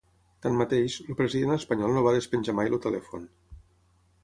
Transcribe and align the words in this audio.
Tanmateix, 0.45 0.95
el 1.03 1.17
president 1.19 1.53
espanyol 1.57 1.95
no 1.97 2.03
va 2.09 2.15
despenjar 2.17 2.59
mai 2.61 2.73
el 2.73 2.83
telèfon. 2.89 3.31